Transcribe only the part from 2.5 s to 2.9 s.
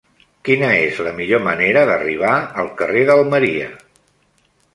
al